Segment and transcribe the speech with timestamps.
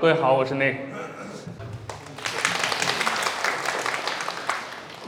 [0.00, 0.76] 各位好，我是 Nick。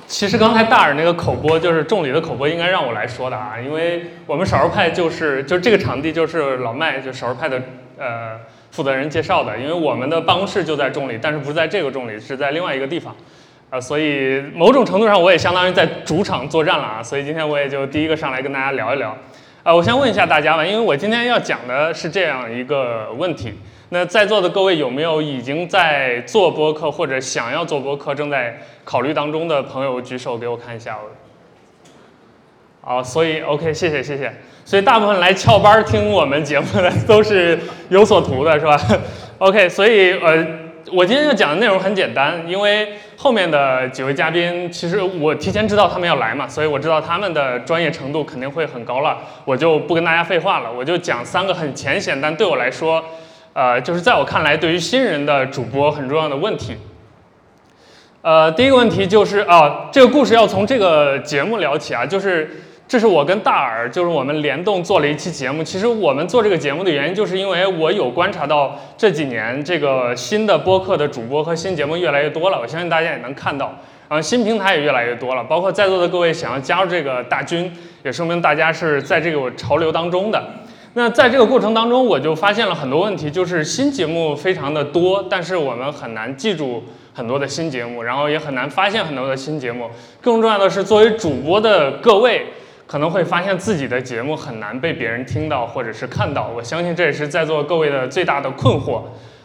[0.09, 7.63] 其实刚才大耳那个口播就是重礼的口播，应该让我来说的啊，因为我们少数派就是就这个场地就是老麦就少数派的
[7.99, 8.37] 呃
[8.73, 13.15] 负责人介绍的，因为我们的办公室就在重礼，但是不是在这个重礼，是在另外一个地方，
[13.71, 19.17] 啊，所以某种程度上我也相当于在主场作战了啊，所以今天我也就第一个上来跟大家聊一聊，
[19.63, 23.55] 啊，我先问一下大家吧，因为我今天要讲的是这样一个问题。
[23.93, 30.97] 那在座的各位有没有已经在做播客或者想要做播客、正在考虑当中的朋友举手给我看一下？
[32.81, 34.33] 好，所以 OK，谢谢谢谢。
[34.65, 37.59] 所以大部分来翘班听我们节目的都是
[37.89, 38.81] 有所图的，是吧
[39.39, 40.47] ？OK，所以呃，
[40.93, 53.05] 我今天要讲的内容很简单，因为后面的几位嘉宾其实我提前知道他们要来嘛，所以我知道他们的专业程度肯定会很高了，我就不跟大家废话了，我就讲三个很浅显，但对我来说。
[53.53, 56.77] 呃，就是在我看来，对于新人的主播很重要的问题。
[58.23, 62.51] 呃，第一个问题就是啊，这个故事要从这个节目聊起啊，就是
[62.87, 65.65] 这是我跟大耳，就是我们联动做了一期节目。
[65.65, 73.75] 其实我们做这个节目的原因，就是因为我有观察到这几年这个新的播客的主播和新节目越来越多了，我相信大家也能看到，
[74.09, 77.73] 啊新平台也越来越多了，包括在座的各位想要加入这个大军，
[78.05, 80.41] 也说明大家是在这个潮流当中的。
[80.95, 86.83] 那在这个过程当中，我就发现了很多问题，就是新节目非常的多，但是我们很难记住
[87.15, 89.89] 很多的新节目，然后也很难发现很多的新节目。
[90.21, 92.45] 更重要的是，作为主播的各位，
[92.89, 96.51] 可能会发现自己的节目很难被别人听到或者是看到。
[96.57, 99.01] 我相信这也是在座各位的最大的困惑，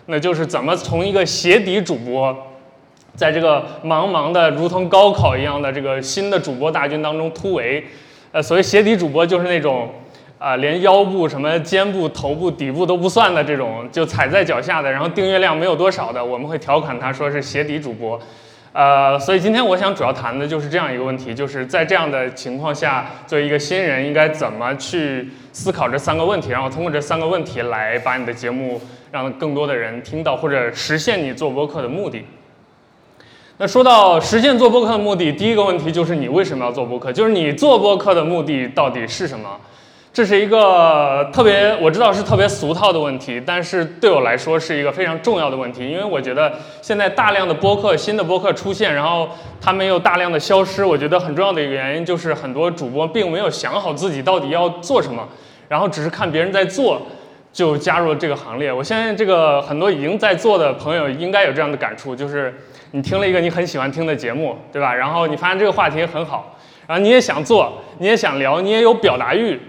[0.07, 2.35] 那就是怎么从一个鞋底主播，
[3.15, 7.85] 在这个茫茫的如同高考一样的这个新的主播大军当中突围。
[8.31, 9.91] 呃，所谓鞋底主播，就是那种。
[10.37, 18.19] 啊，连腰部、什么肩部、头部、底部都不算的这种，就踩在脚下的，然后订阅量没有多少的，我们会调侃他说是鞋底主播。
[18.73, 28.81] 呃，所以今天我想主要谈的就是这样一个问题，就是在这样的情况下，作为一个新人，应该怎么去思考这三个问题，然后通过这三个问题来把你的节目
[29.13, 32.25] 让更多的人听到，或者实现你做播客的目的。
[33.57, 37.13] 那说到实现做播客的目的，第一个问题就是你为什么要做播客？
[37.13, 39.57] 就是你做播客的目的到底是什么？
[40.15, 49.27] 这是一个特别我知道是特别俗套的问题，但是对我来说是一个非常重要的问题，因为我觉得现在大量的播客、新的播客出现，然后
[49.59, 55.27] 他们又大量的消失，我觉得很重要的一个原因就是很多主播并没有想好自己到底要做什么，
[55.67, 57.01] 然后只是看别人在做
[57.51, 58.71] 就加入了这个行列。
[58.71, 62.57] 我相信这个很多已经在做的朋友应该有这样的感触，就是
[62.91, 64.95] 你听了一个你很喜欢听的节目，对吧？
[64.95, 66.55] 然后你发现这个话题很好，
[66.87, 69.59] 然后你也想做，你也想聊，你也有表达欲。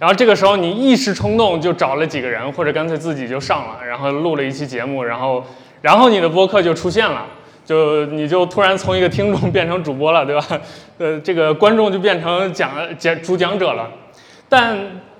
[0.00, 5.42] 然后这个时候你一时冲动就找了几个人，或者干脆自己就上了，然后录了一期节目，然后，
[5.80, 7.24] 然后你的播客就出现了，
[7.64, 10.60] 就你就突然从一个听众变成主播了，对吧？
[10.98, 13.88] 呃，这个观众就变成讲讲主讲者了。
[14.48, 14.76] 但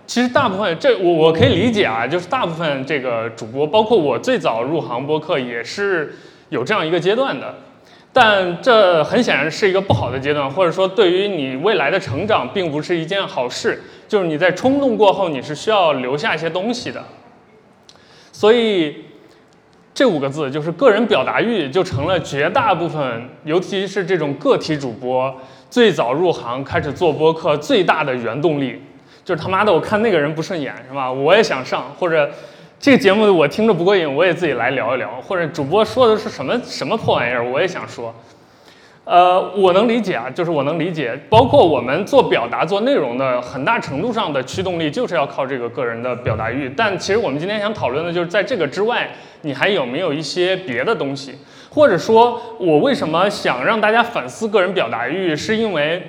[0.07, 6.15] 其实大部分这我我可以理解啊，就是大部分这个主播，包括我最早入行播客也是
[6.51, 7.55] 有这样一个阶段的。
[8.13, 13.83] 但这很显然是一个不好的阶段，或者说对于你未来的成长并不是一件好事。
[14.09, 17.03] 就是你在冲动过后，你是需要留下一些东西的。
[18.33, 19.05] 所以
[19.93, 25.35] 这五个字就是个人表达欲，就成了绝大部分，尤其是这种个体主播
[25.71, 28.83] 最早入行开始做播客最大的原动力。
[29.25, 31.11] 就是他妈的，我看那个人不顺眼，是吧？
[31.11, 32.31] 我也想上，或者。
[32.81, 35.09] 这个节目我听着不过瘾，我也自己来聊一聊。
[35.23, 38.15] 或者主播说的是什么什么破玩意儿，我也想说。
[39.05, 41.15] 呃，我能理解啊，就是我能理解。
[41.29, 46.73] 包括我们做表达、做内容的，很大程度上的驱动力就是要靠这个个人的表达欲。
[46.77, 49.11] 但其实我们今天想讨论的就是在这个之外，
[49.43, 51.35] 你还有没有一些别的东西？
[51.71, 56.03] 或者说，我为什么想让大家反思个人表达欲，是因为。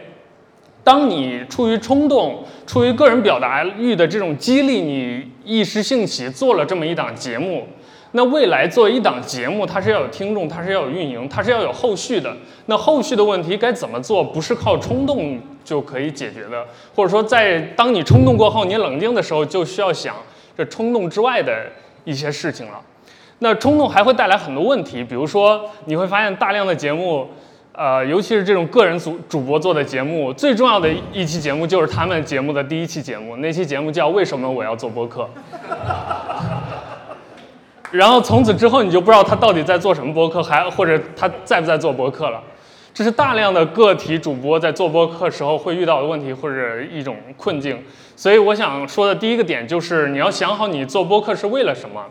[0.86, 7.68] 当你出于冲动、出于个人表达欲的这种激励，你一时兴起做了这么一档节目，
[8.16, 12.34] 那未来做一档节目，它是要有听众，它是要有运营，它是要有后续的。
[12.68, 16.66] 那后续的问题该怎么做，不是靠冲动就可以解决的，
[16.96, 20.16] 或者说在当你冲动过后，你冷静的时候，就需要想
[20.58, 21.68] 这冲动之外的
[22.06, 22.80] 一些事情了。
[23.40, 27.28] 那冲动还会带来很多问题，比如说你会发现大量的节目。
[27.78, 35.24] 呃，尤其是这种个人主主播做的节目，最重要的一期节目就是他们节目的第一期节目，那期节目叫《为什么我要做播客》。
[37.96, 42.42] 然后从此之后，你就不知道他到底在做什么播客，还或者他在不在做播客了。
[42.94, 47.78] 这是大量的个体主播在做播客时候会遇到的问题或者一种困境。
[48.16, 52.04] 所以我想说的第一个点就是，你要想好你做播客是为了什么。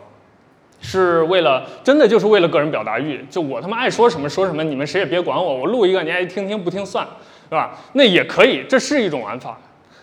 [0.81, 7.07] 是为了真的就是为了个人表达欲，就我他妈爱说什么说什么，你们谁也别管我，我录一个你爱听听不听算，
[7.49, 7.75] 对吧？
[7.93, 9.57] 那也可以，这是一种玩法，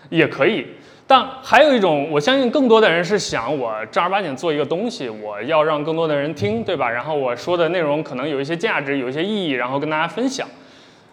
[0.08, 0.66] 也可以。
[1.06, 6.90] 但还有一种，我相信更多的人是想我正儿八经做一个东西，我要让更多的人听，对吧？
[6.90, 10.48] 然后我说的内容可能有一些价值，有一些意义，然后跟大家分享。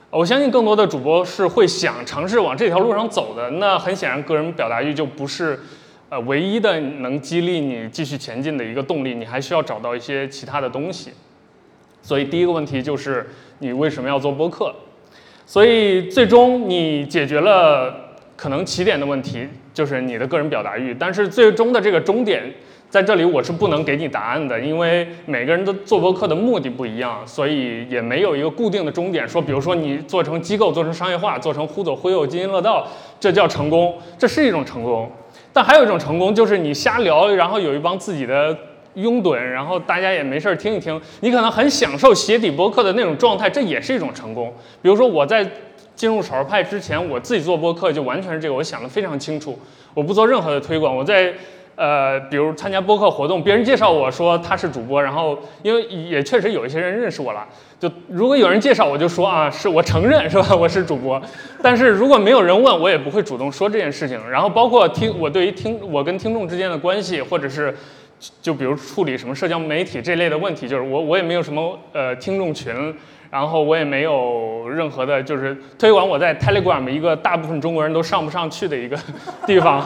[0.10, 3.50] 我相信更多的主播是会想尝试往这条路上走的。
[3.52, 5.60] 那很显然，个人表达欲就不是。
[6.12, 11.12] 呃，唯一的能激励你继续前进的一个动力，你还需要找到一些其他的东西。
[12.02, 14.74] 所以第一个问题就是你为什么要做播客？
[15.46, 18.09] 所以最终你解决了
[18.40, 20.96] 可能起点的问题，就是你的个人表达欲。
[20.98, 22.42] 但是最终的这个终点
[22.90, 29.28] 在这里，我是不能给你答案的，因为每个人的做播客的目的不一样，所以也没有一个固定的终点。
[29.28, 32.88] 说，比如说你做成机构，做成商业化，做成忽左忽右、津津乐道，
[33.20, 35.12] 这叫成功，这是一种成功。
[35.52, 38.58] 但还有一种成功，就是你瞎聊，然后有一帮自己的
[38.94, 41.00] 拥趸，然后大家也没事儿听一听。
[41.20, 44.54] 你可能很享受鞋底播客的那种状态，这也是一种成功。
[44.82, 45.46] 比如说我在
[46.00, 49.60] 进入少儿派之前，我自己做播客就完全是这个，我想得非常清楚，
[49.94, 50.96] 我不做任何的推广。
[50.96, 51.34] 我在。
[51.76, 57.48] 呃，比如参加播客活动，别人介绍我说他是主播，然后因为也确实有一些人认识我了，
[57.80, 61.22] 就如果有人介绍我就说啊，是我承认是吧，我是主播。
[61.64, 64.20] 但是如果没有人问我，也不会主动说这件事情。
[64.30, 67.74] 然后包括听我对于听我跟听众之间的关系，或者是
[68.42, 72.74] 就比如处理什么社交媒体这类的问题，就是我我也没有什么呃听众群，
[73.32, 78.98] 然后我也没有任何的就是推广我在 Telegram 一个大部分中国人都上不上去的一个
[79.48, 79.86] 地方。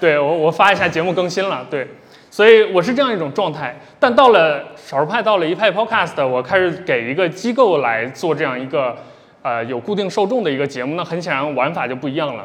[0.00, 1.86] 对我，我发一下节目更新了，对，
[2.30, 3.74] 所以我是这样一种状态。
[3.98, 8.94] 但到了少数派，到了一派 Podcast，我开始给一个机构来做这样一个，
[9.40, 12.44] 呃，有固定受众的一个节目，那很显然玩法就不一样了。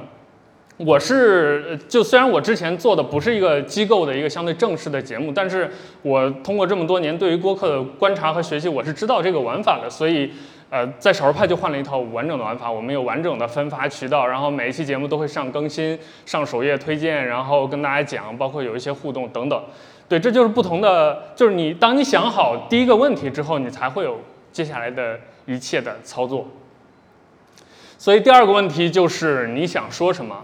[0.79, 5.69] 我是就虽然我之前做的不是一个机构的一个相对正式的节目，但是
[6.01, 10.31] 我通过这么多年对于播客的观察和学习，我是知道这个玩法的，所以。
[10.71, 15.97] 呃，在少数派就换了一套完整的玩法，我们有完整的分发渠道，然后每一期节目都会上更新、
[16.27, 19.59] 上首页推荐，然后跟大家讲，包括有一些互动等等。
[20.07, 24.19] 对，这就是不同的，就是你当你想好第一个问题之后，你才会有
[24.51, 26.47] 接下来的一切的操作。
[27.97, 30.39] 所以第二个问题就是你想说什么？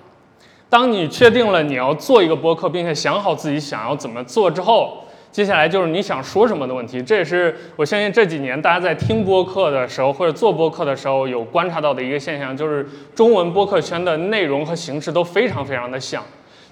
[0.76, 5.02] 当你确定了你要做一个播客，并且想好自己想要怎么做之后。
[5.32, 12.86] 接下来就是你想说什么的问题，这也是我相信这几年大家在听播客的时候或者做播客的时候有观察到的一个现象，就是
[13.16, 16.22] 中文播客圈的内容和形式都非常非常的像。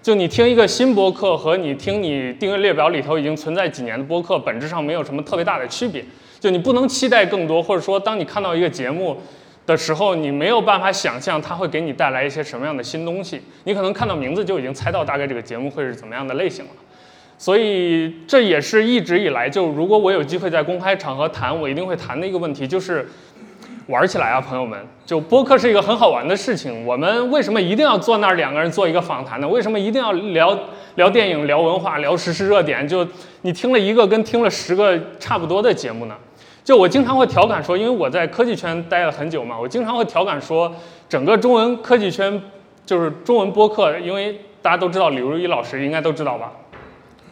[0.01, 6.03] 就你听一个新播客和你听你订阅列表里头已经存在几年的播客，本质上没有什么特别大的区别。
[6.41, 9.15] 就你不能期待更多，或者说当你看到一个节目
[9.65, 13.42] 的时候，你没有办法想象它会给你带来一些什么样的新东西。
[13.63, 16.71] 你可能看到名字就已经猜到大概这个节目会是怎么样的类型了。
[17.38, 23.06] 所以这也是一直以来，就如果我有机会在公开场合谈，我一定会谈的一个问题，就是
[23.88, 24.80] 玩起来啊，朋友们！
[25.06, 26.86] 就播客是一个很好玩的事情。
[26.86, 29.48] 我们为什么一定要坐那儿两个人做一个访谈呢？
[29.48, 30.57] 为什么一定要聊
[30.95, 32.88] 聊电影、聊文化、聊时事热点？
[32.88, 33.06] 就
[33.42, 36.15] 你听了一个跟听了十个差不多的节目呢？
[36.63, 40.74] 就我经常会调侃说，因为我在科技圈待了很久嘛，我经常会调侃说，
[41.10, 42.42] 整个中文科技圈
[42.86, 46.51] 就是中文播客，因为大家都知道李如一老师，应该都知道吧？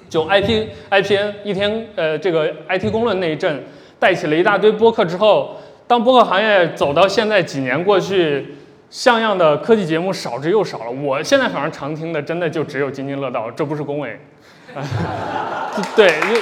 [0.10, 3.64] 就 IP IPN 一天，呃，这个 IT 公论那一阵
[3.98, 5.56] 带起了一大堆播客之后，
[5.88, 8.56] 当播客行业走到现在几年过去，
[8.90, 10.92] 像样的科技节目少之又少了。
[10.92, 14.20] 我现在反正常听的，真的就只有津津乐道，这不是恭维。
[15.96, 16.42] 对，因为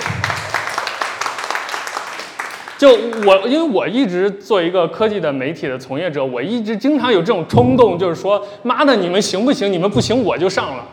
[2.79, 2.87] 就
[3.25, 9.69] 我，因为我一直做一个科技的媒体的从业者，我一直经常有这种冲动，就是说，妈的，你们行不行？
[9.69, 10.85] 你们不行，我就上了。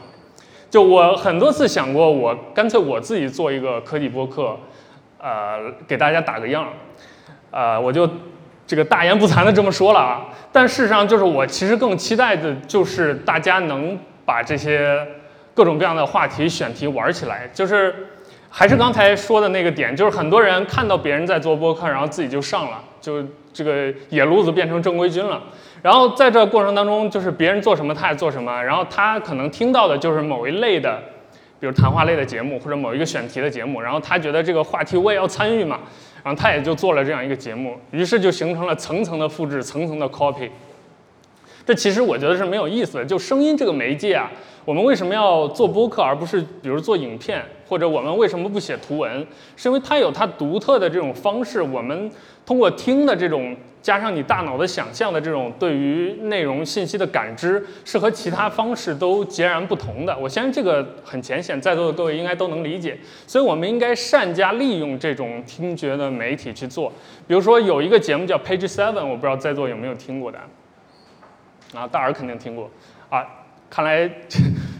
[0.69, 4.59] 就我很多次想过，我干脆我自己做一个科技播客，
[5.19, 6.71] 呃，给大家打个样儿，
[7.52, 8.11] 呃，我就
[8.66, 10.26] 这个大言不惭的这么说了啊。
[10.50, 15.07] 但事实上，就是我其实更期待的就是大家能把这些
[15.55, 17.49] 各种各样的话题选题玩起来。
[17.55, 17.95] 就是
[18.49, 23.23] 还是刚才说的那个点，就是很多人看到别人在做播客，然后自己就上了，就
[23.53, 25.43] 这个野路子变成正规军了。
[25.83, 30.99] 然后在这过程当中，就是别人做什么他也做什么，然后他可能听到的就是某一类的，
[31.61, 35.81] 比如谈话类的节目或者某一个选题的节目，然后他觉得这个话题我也要参与嘛，
[36.25, 40.49] 然后他也就做了这样一个节目，于是就形成了层层的复制，层层的 copy。
[41.65, 43.05] 这其实我觉得是没有意思的。
[43.05, 44.31] 就声音这个媒介啊，
[44.65, 47.45] 我们为什么要做播客而不是比如做影片？
[47.69, 51.61] 或者我们为什么不写图文，是因为它有它独特的这种方式。
[51.61, 52.11] 我们
[52.45, 60.17] 通过听的这种，加上你大脑的想象的这种对于内容信息的感知，是和其他方式都截然不同的。
[60.17, 62.97] 我相信这个很浅显，在座的各位应该都能理解。
[63.27, 66.93] 所以我们应该善加利用这种听觉的媒体去做。
[67.27, 70.39] 比如说有一个节目叫 Page Seven，我不知道在座有没有听过的。
[71.75, 72.71] 啊，大耳肯定听过。
[73.11, 73.27] 啊，
[73.69, 74.09] 看来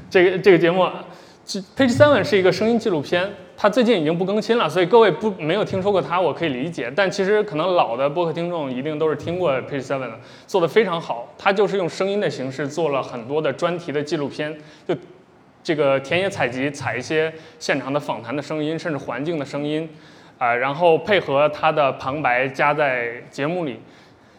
[0.09, 0.89] 这个这个节目。
[1.47, 6.93] Page Seven 是一个声音纪录片，它最近已经不更新了，所以各位不没有听说过它，我可以理解。
[6.95, 11.33] 但其实可能老的播客听众一定都是听过 Page Seven 的，做的非常好。
[11.39, 14.53] 它就是用声音的形式做了很多的专题的纪录片，
[14.89, 14.97] 就
[15.63, 19.89] 这个田野采集，采一些现场的访谈的声音，甚至环境的声音，
[20.39, 23.79] 啊，然后配合它的旁白加在节目里。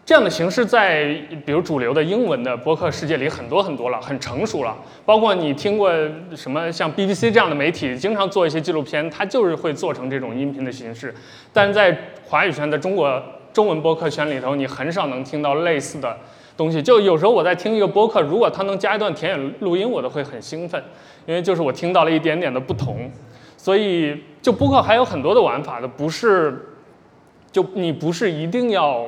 [0.08, 1.14] 这样的形式在
[1.46, 4.74] 比如主流的英文的播客世界里很多很多了，很成熟了。
[5.06, 5.92] 包括你听过
[6.34, 11.14] 什么像 BBC 这样的媒体，经常做一些纪录片，它就是会做成这种音频的形式。
[11.52, 11.94] 但在
[12.26, 13.22] 华语圈的中国
[13.52, 16.18] 中文播客圈里头，你很少能听到类似的
[16.56, 16.82] 东西。
[16.82, 20.82] 就有时候我在听一个播客，如果它能加一段田野录音，我都会很兴奋，
[21.26, 23.12] 因为就是我听到了一点点的不同。
[23.58, 26.66] 所以就播客还有很多的玩法的，不是
[27.52, 29.06] 就你不是一定要。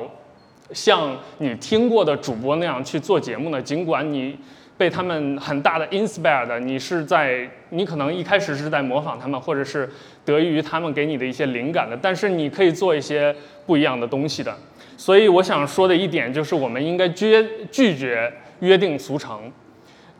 [0.72, 3.60] 像你听过的主播那样去做节目呢？
[3.60, 4.36] 尽管你
[4.76, 9.88] 被他们很大的 inspire 的你是在你可能一开始是在模仿他们，或者是
[10.24, 13.34] 得益于他们给你的一些灵感的，但是你可以做一些
[13.66, 14.56] 不一样的东西的。
[14.96, 19.50] 所以我想说的一点就是，我们应该拒拒绝约定俗成。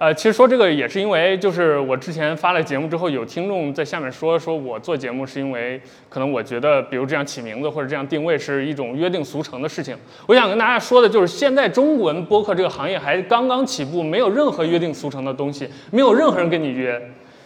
[0.01, 5.79] 呃，其实说这个也是因为，就是我之前发了节目之后，有听众在下面说，说我做节目是因为
[6.09, 9.95] 可能我觉得，比如这样起名字或者这样定位是一种约定俗成的事情。
[10.27, 16.99] 我想跟大家说的就是，现在中文播客这个行业还刚刚起步，没有任何约定俗成的东西，没有任何人跟你约，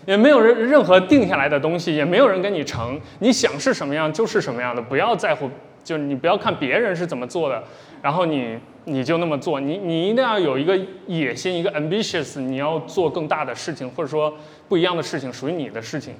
[0.06, 5.50] 也没有任任何定下来的东西，也没有人跟你成，你想是什么样就是什么样的，不要在乎，
[5.84, 7.62] 就是你不要看别人是怎么做的，
[8.02, 8.58] 然后你。
[8.86, 14.30] 你就那么做，你你一定要有一个野心，一个 ambitious，你要做更大的事情，或者说
[14.68, 16.12] 不一样的事情，属于你的事情。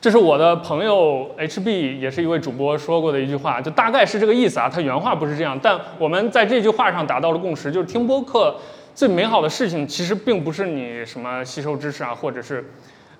[0.00, 4.70] 这是我的朋友 HB，也是一位主播说过的一句话，就大概是这个意思啊。
[4.72, 8.54] 他原话不是这样，但我们在这句话上达到了共识，就是听播客
[8.94, 12.64] 最美好的事情，其实并不是你什么吸收知识啊，或者是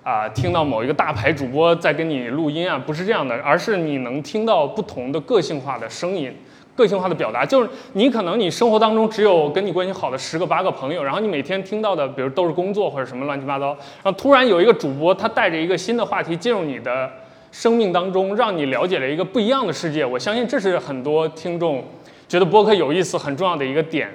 [0.02, 6.35] 啊听到某一个大牌主播在跟你录音啊，不是这样的，而是你能听到不同的个性化的声音。
[6.75, 17.11] 个性化的表达就是你可能你生活当中只有跟你关系好的十个八个朋友，然后你每天听到的，比如都是工作或者什么乱七八糟，然后突然有一个主播他带着一个新的话题进入你的
[17.50, 20.02] 生命当中，让你了解了一个不一样的世界。
[20.02, 21.85] 我相信这是很多听众
[22.26, 24.09] 觉得播客有意思很重要的一个点。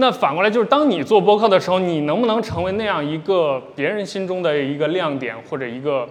[0.00, 6.08] 那反过来就是当你做播客的时候，你能不能成为那样一个别人心中的一个亮点或者一个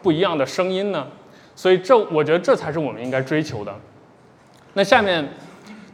[0.00, 1.08] 不一样的声音呢？
[1.56, 3.74] 所以这我觉得这才是我们应该追求的。
[4.74, 5.28] 那下面，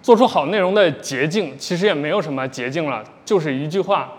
[0.03, 4.13] 做出好内容的捷径其实也没有什么捷径了，就是一句话，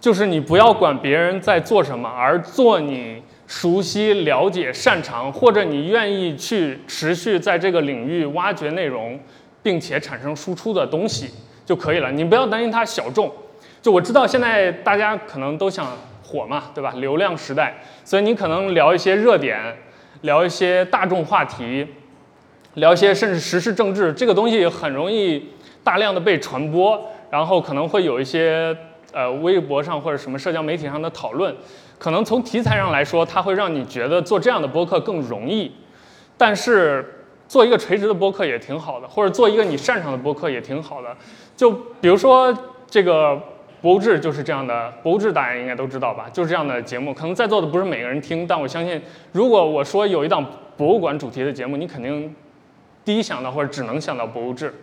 [0.00, 9.18] 就是你不要管别人在做什么，而做你熟悉、了解、擅长，或者你愿意去持续在这个领域挖掘内容，
[9.60, 11.30] 并且产生输出的东西
[11.66, 12.10] 就可以了。
[12.10, 13.30] 你不要担心它小众。
[13.82, 15.86] 就我知道现在大家可能都想
[16.22, 16.94] 火嘛，对吧？
[16.96, 19.60] 流量时代，所以你可能聊一些热点，
[20.22, 21.86] 聊一些大众话题。
[22.74, 25.42] 聊一些甚至时事政治这个东西很容易
[25.82, 28.76] 大量的被传播，然后可能会有一些
[29.14, 31.56] 呃微博上或者什么社交媒体上的讨论，
[31.98, 35.72] 可能从题材上来说，它会让你觉得做这样的播客更容易，
[36.36, 41.16] 但是做一个垂直的播客也挺好的，或者做一个你擅长的播客也挺好的。
[41.56, 43.40] 就比如说这个
[43.80, 46.28] 博物志就是这样的，博物志大家应该都知道吧？
[46.32, 49.00] 就是这样的节目，可能在座的不是每个人听，但我相信，
[49.32, 50.44] 如果我说有一档
[50.76, 52.34] 博物馆主题的节目，你肯定。
[53.04, 54.74] 第一想到或者只能想到博物志，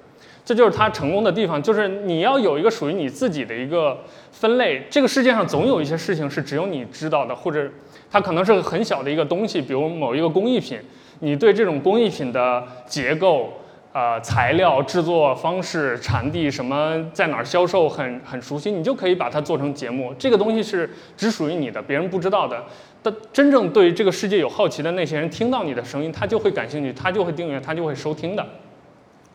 [0.45, 3.99] 这就是它成功的地方，就是你要有一个属于你自己的一个
[4.31, 4.81] 分类。
[4.89, 7.69] 这个世界上总有一些事情是只有你知道的，或者
[8.09, 10.79] 它可能是很小的一个东西，比如某一个工艺品，
[11.19, 13.51] 你对这种工艺品的结构、
[13.93, 20.13] 呃材料、制作方式、产地什么在哪儿销售很很熟悉，你就可以把它做成节目。
[20.17, 22.61] 这个东西是只属于你的，别人不知道的。
[23.01, 28.45] 但真正对这个世界有好奇的那些人，听到你的声音，他就会感兴趣，他就会订阅，他就会收听的。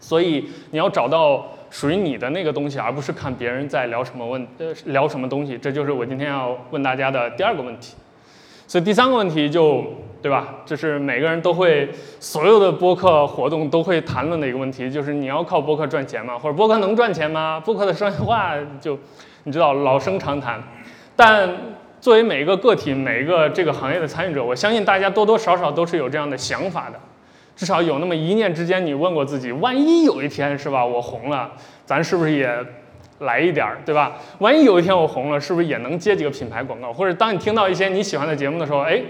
[0.00, 5.58] 所以你要找到属于你的那个东西，而不是看别人在聊什么问呃聊什么东西。
[5.58, 7.94] 这就是我今天要问大家的第二个问题。
[8.66, 9.84] 所以第三个问题就
[10.20, 10.56] 对吧？
[10.64, 11.88] 这是每个人都会
[12.20, 16.38] 所有的播客活动都会谈论的一个问题，就是你要靠播客赚钱吗？
[16.38, 17.60] 或者播客能赚钱吗？
[17.64, 18.98] 播客的商业化就
[19.44, 20.62] 你知道老生常谈，
[21.14, 21.48] 但。
[22.00, 26.98] 作为每一个个体，每一个这个行业的参与者，我相信大家多多少少都是有这样的想法的，
[27.56, 31.50] 至少有那么一念之间，你问过自己，万一有一天是吧，我红了，
[31.84, 32.48] 咱是不是也
[33.18, 34.12] 来一点儿，对吧？
[34.38, 36.92] 万一有一天我红了，是不是也能接几个品牌广告？
[36.92, 39.02] 或者当你听到一些你喜欢的节目的时候，哎，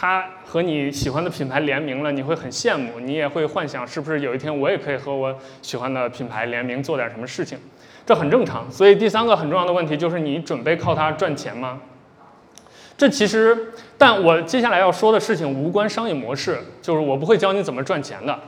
[0.00, 7.58] 他和你喜欢的品牌联名了，你会很羡慕，你也会幻想是不是有一天我也可以和我喜欢的品牌联名做点什么事情，
[8.06, 8.70] 这很正常。
[8.70, 11.80] 所以第三个很重要的问题就是你准备靠它赚钱吗？
[12.96, 18.38] 这其实，但我接下来要说的事情无关商业模式，就是我不会教你怎么赚钱的，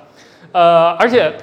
[0.52, 1.34] 呃，而且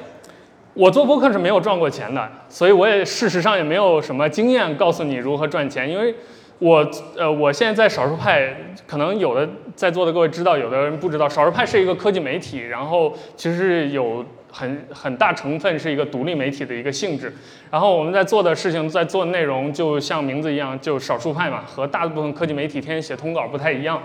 [0.73, 6.15] 我做播客是没有赚过钱的，所以我也事实上也没有什么经验告诉你如何赚钱，因为
[6.59, 14.25] 我呃我现在在少数派，可能有的在座的各位知道，有的人不知道，少数派是一个科技媒体，然后其实是有。
[14.49, 17.31] 很很大成分是一个独立媒体的一个性质，
[17.69, 24.01] 然后我们在做的事情，在做的内容，就像名字一样，就少数派嘛，和大部分科技媒体天天写通稿不太一样。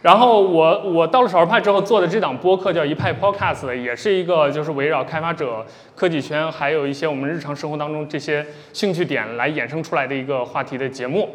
[0.00, 11.28] 然后我我到了少数派之后做的这档播客叫一派 Podcast，也是一个就是围绕开发者、科技圈，还有一些我们日常生活当中这些兴趣点来衍生出来的一个话题的节目。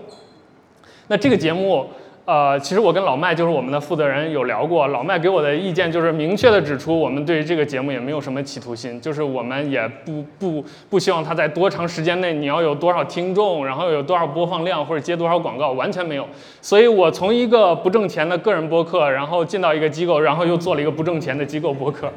[1.10, 1.86] 那这个节目。
[2.26, 16.28] 呃，其实我跟老麦就是我们的负责人有聊过，老麦给我的意见就是明确的指出，我们对于这个节目也没有什么企图心，就是我们也不不不希望它在多长时间内你要有多少听众，然后有多少播放量或者接多少广告，完全没有。
[16.62, 22.12] 所以我从一个不挣钱的个人播客，然后进到一个机构，然后又做了一个不挣钱的机构播客。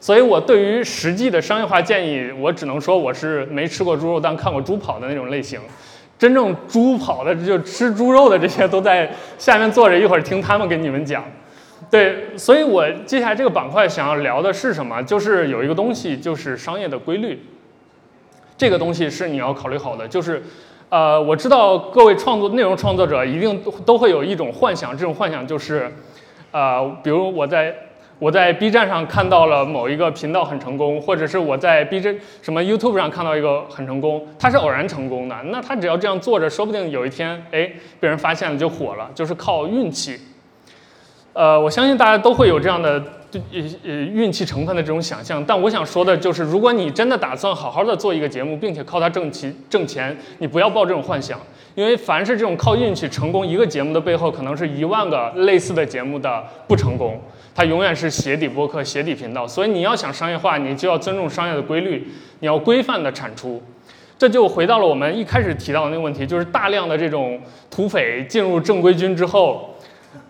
[0.00, 5.60] 所以我对于实际的商业化建议，我只能说我是没吃过猪肉，但看过猪跑的那种类型。
[6.20, 11.24] 真正猪跑的就吃猪肉的这些都在下面坐着，一会儿听他们给你们讲。
[11.90, 15.02] 对，所以我接下来这个板块想要聊的是什么？
[15.02, 17.42] 就是有一个东西，就是商业的规律。
[18.58, 20.06] 这个东西是你要考虑好的。
[20.06, 20.42] 就是，
[20.90, 25.90] 呃，我知道各位创作内容创作者一定都会有一种幻想，这种幻想就是，
[26.50, 27.74] 呃，比如我在。
[28.20, 35.34] 我在 B 站上看到了某一个频道很成功，或者是我在 B 站什么 YouTube 上看到一个很成功，他是偶然成功的。
[35.46, 40.20] 那他只要这样做着，说不定有一天，哎，被人发现了就火了，就是靠运气。
[41.32, 43.40] 呃，我相信大家都会有这样的呃
[43.84, 45.42] 呃运气成分的这种想象。
[45.42, 51.40] 但我想说的就是，如果你真的打算好好的做一个节目，并且靠它挣钱挣钱，你不要抱这种幻想，
[51.80, 57.18] 因为凡是这种靠运气成功一个节目的背后，可能是一万个类似的节目的不成功。
[57.54, 62.06] 它永远是鞋底播客、鞋底频道，所以你要想商业化，你就要尊重商业的规律，
[62.40, 63.62] 你要规范的产出。
[64.18, 67.40] 这就回到了我们一开始提到的那个问题，就是大量的这种
[67.70, 69.74] 土匪进入正规军之后，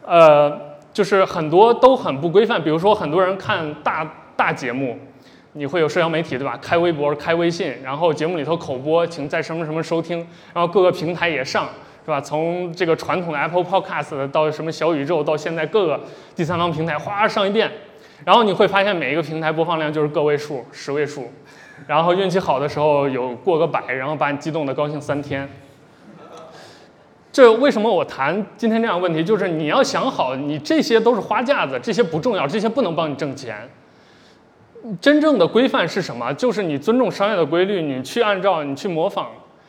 [0.07, 0.57] 呃，
[0.93, 2.63] 就是很多都很不规范。
[2.63, 4.97] 比如说，很多人看大大节目，
[5.53, 6.59] 你会有社交媒体对吧？
[6.61, 10.19] 开微博、开微信，然后节目里头口播，请在什么什么收听，
[10.53, 11.69] 然后各个平台也上。
[12.03, 12.19] 是吧？
[12.19, 16.01] 从这个传统的 Apple Podcast 到什么小宇宙，到现在各个
[16.35, 17.71] 第三方平台，哗上一遍，
[18.25, 21.31] 然后你会发现每一个平台播放量就是个位数、十位数，
[21.87, 25.47] 然后运气好的时候有过个百，然后把你激动的高兴三天。
[27.31, 29.23] 这为什么我谈今天这样的问题？
[29.23, 33.69] 就是你要想好，你这些都是花架子，这些不重要，这些不能帮你挣钱。
[35.01, 36.33] 真正的规范是什么？
[36.35, 39.29] 就是你尊重商业的规律，你去按照，你去模仿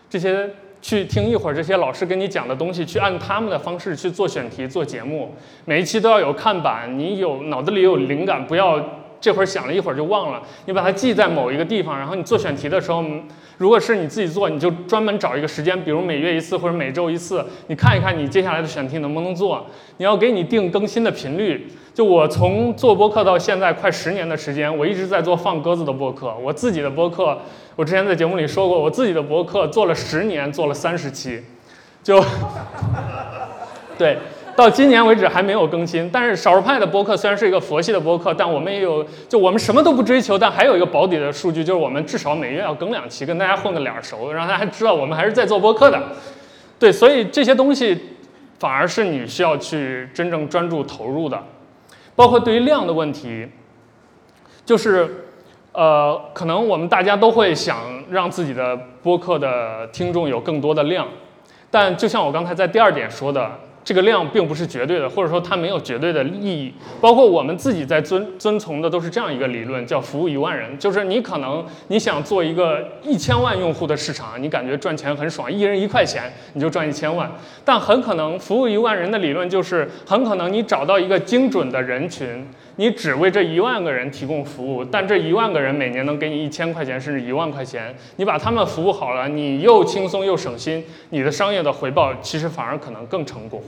[0.10, 0.50] 这些。
[0.84, 5.32] 去听一会儿这些老师跟你讲的东西，去按他们的方式去做选题、做节目。
[5.64, 8.84] 每一期都要有看板，你有脑子里有灵感，不要
[9.22, 10.42] 这会儿想了一会儿就忘了。
[10.66, 13.02] 你把它记在某一个地方，然后你做选题的时候，
[13.58, 19.66] 如果是你自己做，你就专门找一个时间，比如每月一次或者每周一次，你看一看你接下来的选题能不能做。
[19.98, 21.72] 你要给你定更新的频率。
[21.94, 27.38] 就我从做播客到现在快十年的时间，我一直在做放鸽子的播客，我自己的播客。
[27.76, 31.44] 我之前在节目里说过，我自己的博客做了十年，做了三十期，
[32.02, 32.24] 就
[33.98, 34.18] 对，
[34.62, 36.08] 到今年为止还没有更新。
[36.12, 46.00] 但是少数派的播客虽然是一个佛系的播客，但我们也有，就我们什么都不追求，但还有一个保底的数据，就是我们至少每月要更两期，跟大家混个脸熟，让大家知道我们还是在做播客的。
[46.78, 48.00] 对，所以这些东西
[48.60, 51.42] 反而是你需要去真正专注投入的，
[52.16, 53.48] 包括对于量的问题，
[54.66, 55.26] 就是。
[55.74, 57.78] 呃，可能我们大家都会想
[58.10, 61.08] 让自己的播客的听众有更多的量，
[61.70, 63.50] 但就像我刚才在第二点说的，
[63.84, 66.74] 这个量并不是绝对的，或者说它没有绝对的意义。
[67.00, 77.32] 包括我们自己在遵遵从的都是这样一个理论，叫服务一万人，就是你可能你想做一个一千万用户的市场，你感觉赚钱很爽，一人一块钱你就赚一千万，
[77.66, 82.46] 但很可能服务一万人的理论就是很可能你找到一个精准的人群。
[82.78, 93.62] 你只为这一万个人提供服务，但这一万个人每年能给你一千块钱甚至一万块钱，你把他们服务好了，你又轻松又省心，你的商业的回报其实反而可能更成功。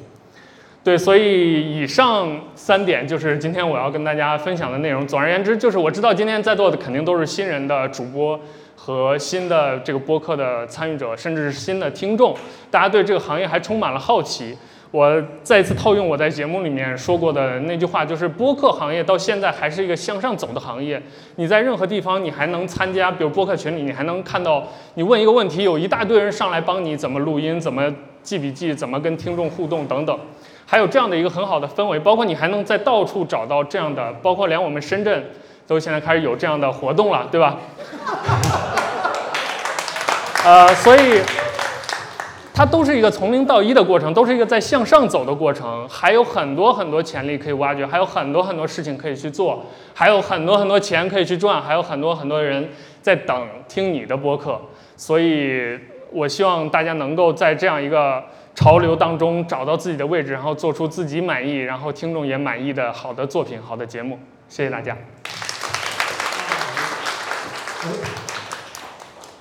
[0.83, 5.07] 对，所以以上三点就是今天我要跟大家分享的内容。
[5.07, 8.37] 总而言之，就是我知道今天在座的肯定都是新人的主播
[8.75, 12.35] 和新的这个播客的参与者，甚至是新的听众，
[12.69, 14.57] 大家对这个行业还充满了好奇。
[14.93, 21.01] 我再次套用我在节目里面说过的那句话，就是播客行业到现在还是一个向上走的行业。
[21.37, 30.15] 你在任何地方，你还能参加，比如播客群里，你还能看到你问一个问题，有一大堆人上来帮你怎么录音、怎么记笔记、怎么跟听众互动等等。
[30.67, 35.25] 还有这样的一个很好的氛围，包括你还能在到处找到这样的，包括连我们深圳
[35.65, 37.57] 都现在开始有这样的活动了，对吧？
[40.45, 41.19] 呃，所以
[42.53, 52.69] 它都是一个从零到一的过程，都是一个在向上走的过程，还有很多很多潜力可以挖掘，还有很多很多事情可以去做，还有很多很多钱可以去赚，还有很多很多人
[53.01, 54.61] 在等听你的播客，
[54.95, 55.79] 所以
[56.11, 58.23] 我希望大家能够在这样一个。
[58.55, 64.19] 潮流当中找到自己的位置，然后做出自己满意，然后听众也满意的好的作品、好的节目。
[64.47, 64.95] 谢谢大家。